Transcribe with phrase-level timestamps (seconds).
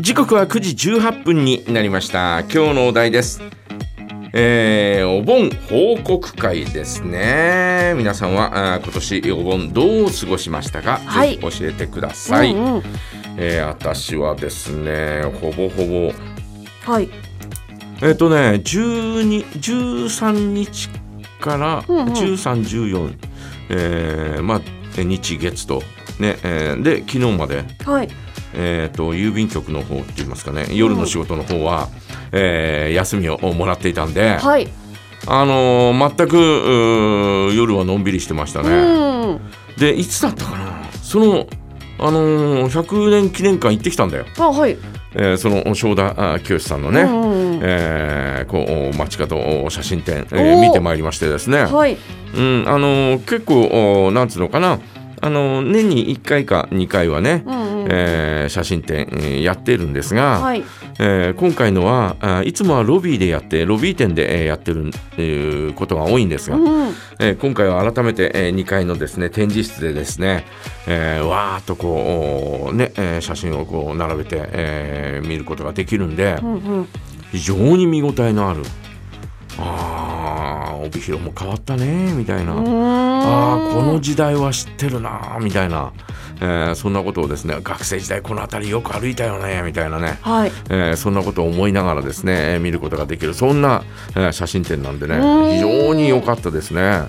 [0.00, 2.40] 時刻は9時18分になりました。
[2.40, 3.42] 今日のお題です。
[4.32, 7.92] えー、お盆報告会ですね。
[7.96, 11.38] 皆さんはあ今年お盆どう過ごしましたか、はい。
[11.38, 12.82] ぜひ教えてください、うんうん。
[13.36, 16.12] えー私はですねほぼほぼ。
[16.90, 17.10] はい。
[18.02, 20.88] えっ、とね12 13日
[21.40, 22.12] からうんうん。
[22.12, 23.14] 1314、
[23.70, 24.60] えーまあ
[24.96, 25.82] え日月と
[26.18, 27.64] ね、えーで昨日まで。
[27.84, 28.08] はい。
[28.54, 31.88] えー、と郵便局の方って言いますかね夜の仕事の方は、
[32.32, 34.68] えー休みをもらっていたんで、はい。
[35.26, 38.68] あのー全く夜はのんびりしてましたね。
[38.70, 39.40] うん。
[39.78, 41.46] でいつだったかなその、
[41.98, 44.76] あのー100年記念館行ってきたんだよ、あ、はい。
[45.14, 51.96] えーその正田あ清さんのね、うんうんうんえーこう街角写真展、えー見てまいりましてですね、はい。
[52.34, 54.78] うんあのー結構おなんつうのかな
[55.20, 57.69] あのー年に1回か2回はね、うんうん。
[57.88, 60.62] えー写真展、えーやってるんですが、はい。
[60.98, 66.94] えー今回のはあいつもはロビーでやってロビー店で、えーやってるっていうことが多いんですが、うん。
[67.20, 70.44] えー今回は改めて、え2階のですね展示室でですね、
[70.86, 76.88] えーわーっとこうね、えー写真をこう並べて、えー見ることができるんでうんうん。
[77.32, 78.62] 非常に見応えのある
[79.58, 82.52] あー帯広も変わったねみたいな。
[82.52, 85.92] あーこの時代は知ってるなみたいな、
[86.40, 90.52] えーそんなことをですね学生時代この辺りよく歩いたよねみたいなね、はい。
[90.70, 97.02] えーそんなことを思いながらですね、えー見ることができるそんな、えー写真展なんでねうん非常に良かったですね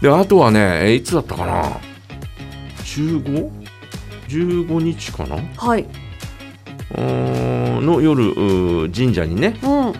[0.00, 1.80] であとはね、えーいつだったかな
[2.84, 5.36] ？15?15 日かな？
[5.56, 5.86] はい。
[6.94, 8.34] の夜
[8.92, 9.94] 神社にねうん。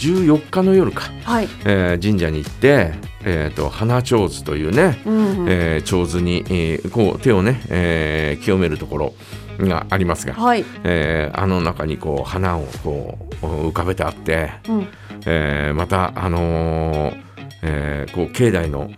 [0.00, 1.48] 14日の夜か、はい。
[1.64, 2.92] えー神社に行って、
[3.24, 5.46] えー、と花手水というね、うんうん。
[5.48, 9.14] えー、手水に、えーこう手をね、えー清めるところ
[9.58, 10.64] がありますが、はい。
[10.84, 14.86] えーあの中にこう花をこう浮かべてあって、うん。
[15.26, 17.22] えーまたあのー
[17.62, 18.90] えーこう境内の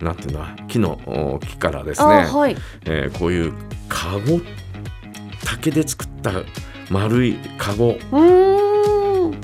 [0.00, 2.56] なんていうの木のお木からですね、あ、はい。
[2.86, 3.52] えーこういう
[3.88, 4.40] カゴ
[5.44, 6.32] 竹で作った
[6.90, 8.69] 丸いカゴうーん。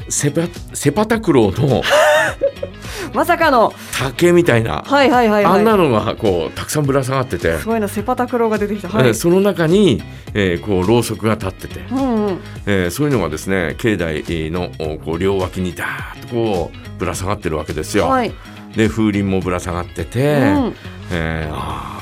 [0.08, 0.42] セパ
[0.74, 1.82] セパタクローの
[3.14, 3.72] まさかの。
[3.98, 5.58] 竹みたいな、はいはいはいはい。
[5.58, 8.88] あんなのがこうたくさんぶら下がってて、すごいな、セパタクローが出てきた。
[8.88, 9.14] はいえー。
[9.14, 10.02] その中に、
[10.34, 12.38] えーこうろうそくが立ってて、うんうん。
[12.66, 18.08] えーそういうのがですね境内のおこう両脇にダーッとこうぶら下がってるわけですよ。
[18.08, 18.32] はい。
[18.76, 20.74] で風鈴もぶら下がってて、うん。
[21.12, 21.95] えーあ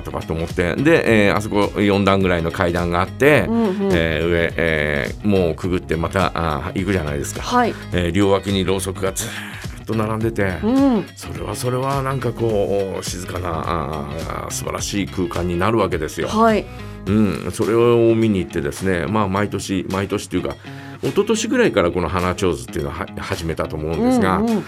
[0.00, 3.92] ーとかと思ってで、えーあそこ4段ぐらいの階段があって、うんうん。
[3.92, 7.74] えー上、えーもうくぐってまたあー行くじゃないですか、はい。
[7.92, 11.06] えー両脇にろうそくがずーっと並んでて、うん。
[11.14, 16.28] それはそれはなんかこう静かなあー素晴らしい空間になるわけですよ。
[16.28, 16.64] はい。
[17.06, 17.12] う
[17.48, 20.56] ん、それを見に行ってですねまあ毎年毎年というか
[21.02, 24.64] 一昨年ぐらいからこの花ちょうずっていうのをは始めたと思うんですが、うんうん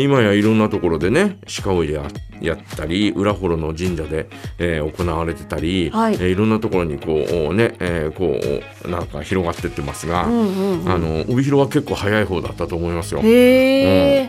[0.00, 2.02] 今やいろんなところでね鹿追いでや
[2.44, 4.28] やったり裏幌の神社で、
[4.58, 7.14] えー行われてたり、はいえーいろんなところにこ
[7.50, 8.38] うね、えーこ
[8.84, 10.90] うなんか広がってってますが、うんうんうん。
[10.92, 13.20] あの帯広は結構早い方だったと思いますよ。
[13.20, 13.26] うん。
[13.26, 14.28] で、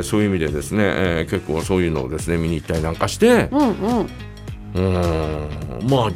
[0.00, 4.06] ーそういう意味でですね、えー結構そういうのをですね見に行ったりなんかしてうんうん。
[4.74, 5.48] うん
[5.88, 6.10] まあ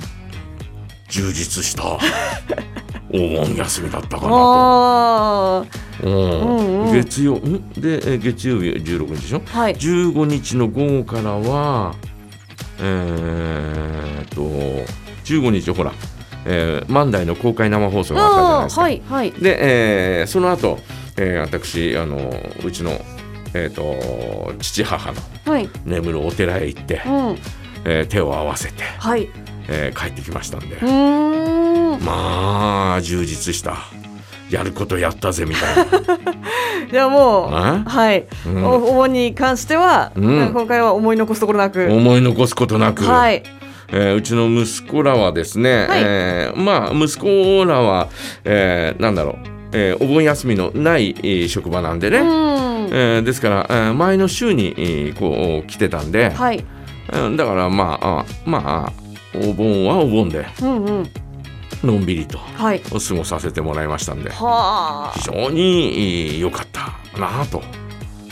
[1.09, 1.85] 充実した
[3.15, 5.67] お盆休みだったかなと。
[6.93, 7.71] 月曜ん？
[7.73, 9.43] でえー月曜日16日でしょ？
[9.55, 9.59] あ。
[9.59, 9.75] はい。
[9.75, 11.95] 15日の午後からは
[12.81, 14.43] えーっと
[15.25, 15.93] 15日ほら、
[16.45, 18.83] えー、万代の公開生放送があったじゃないですか。
[18.83, 19.33] はいはい。
[19.33, 20.79] で、えーその後、
[21.17, 22.33] えー私あの
[22.65, 22.91] うちの、
[23.55, 25.21] えー、と父母の
[25.53, 25.69] はい。
[25.85, 27.39] 眠るお寺へ行って、うん。
[27.85, 29.29] えー手を合わせて、はい。
[29.69, 30.77] えー帰ってきましたんで。
[32.05, 33.79] まあ充実した
[34.51, 35.87] やることやったぜみたい
[36.91, 38.27] じゃあもう、な、はい。
[38.47, 41.87] うんおお盆に関しては、うん今回は思い残すところなく。
[41.93, 43.43] 思い残すことなく、はい。
[43.89, 48.09] えーうちの息子らはですね、はいえーまあ息子らは、
[48.45, 49.37] えーなんだろう、
[49.73, 52.27] えーお盆休みのない、えー職場なんでね、うん。
[52.27, 56.65] えーですから、えー前の週に、えーこう来てたんで、はい。
[57.13, 58.93] うんだからまああまあ
[59.39, 61.11] お盆はお盆でうんうん。
[61.87, 62.81] のんびりとはい。
[62.81, 65.17] 過ごさせてもらいましたんではあ。
[65.17, 65.23] 非。
[65.25, 66.81] 常にえー良かった
[67.19, 67.63] なあと。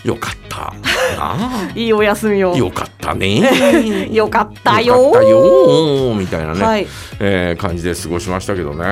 [0.05, 0.73] 良かったな。
[1.19, 2.55] あ いいお休みを。
[2.57, 4.09] 良かったね。
[4.13, 4.97] よかったよ。
[4.97, 5.43] よかったよ。
[6.13, 6.87] ーみたいなね、はい。
[7.21, 8.85] えー感じで過ごしましたけどね。
[8.85, 8.89] ね。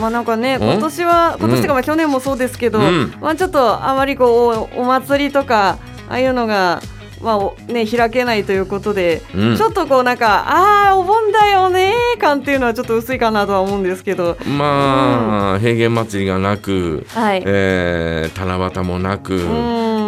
[0.00, 0.62] まあなんかねん？
[0.62, 3.14] 今年は今年とかまあ去年もそうですけど、うん。
[3.20, 5.78] まあちょっとあまりこうおお祭りとか
[6.08, 6.80] ああいうのが
[7.22, 9.56] まあおね開けないということで、うん。
[9.56, 14.36] ちょっとこうなんかああお盆だよね感っていうのはちょっと薄いかなとは思うんですけど。
[14.46, 19.38] まあ、平原祭りがなく、はい、えー七夕もなく、ん。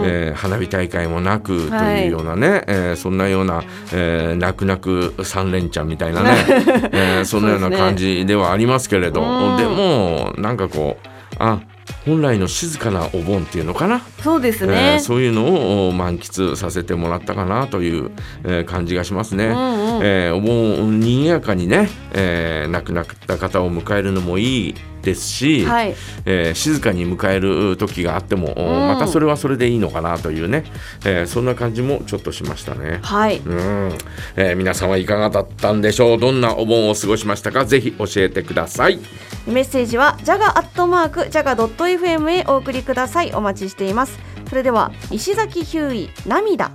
[0.06, 2.06] えー花火大会もなくとはい。
[2.06, 3.62] いうようなね、えーそんなような、
[3.92, 6.30] えー泣く泣く三連チャンみたいなね、
[6.92, 9.56] えーそんなような感じではありますけれど、うん。
[9.56, 11.06] でもなんかこう
[11.38, 11.60] あ
[12.06, 18.10] 本来の静かなお盆っていうのかな、そうですえねー、そういうのを満喫させてもらったかなという、
[18.44, 19.46] えー感じがしますね。
[19.46, 20.04] うんうん。
[20.04, 24.74] えーお盆賑やかにね、えー亡くなった方を迎えるのもいい
[25.04, 25.94] ですし、はい。
[26.24, 28.88] えー静かに迎える時があっても、ん。
[28.88, 30.64] またそれはそれでいいのかなというね、
[31.04, 33.00] えーそんな感じもちょっとしましたね。
[33.02, 33.38] はい。
[33.38, 33.92] うん。
[34.36, 36.18] えー皆さんはいかがだったんでしょう？
[36.18, 37.64] どんなお盆を過ごしましたか？
[37.64, 38.98] ぜひ教えてください。
[39.46, 43.32] メッセージはジャガアットマークジャガドット FM へお送りください。
[43.34, 44.18] お待ちしています。
[44.48, 46.70] それでは石崎ひゅーい涙